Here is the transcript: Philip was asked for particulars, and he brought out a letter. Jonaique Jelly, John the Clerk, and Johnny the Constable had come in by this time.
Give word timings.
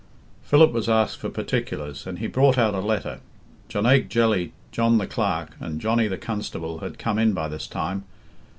Philip 0.41 0.71
was 0.71 0.89
asked 0.89 1.19
for 1.19 1.29
particulars, 1.29 2.07
and 2.07 2.17
he 2.17 2.25
brought 2.25 2.57
out 2.57 2.73
a 2.73 2.79
letter. 2.79 3.19
Jonaique 3.69 4.09
Jelly, 4.09 4.51
John 4.71 4.97
the 4.97 5.05
Clerk, 5.05 5.49
and 5.59 5.79
Johnny 5.79 6.07
the 6.07 6.17
Constable 6.17 6.79
had 6.79 6.97
come 6.97 7.19
in 7.19 7.33
by 7.33 7.47
this 7.47 7.67
time. 7.67 8.05